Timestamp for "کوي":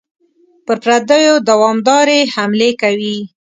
2.81-3.17